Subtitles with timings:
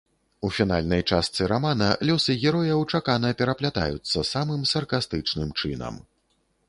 [0.47, 6.01] У фінальнай частцы рамана лёсы герояў чакана пераплятаюцца самым саркастычным чынам.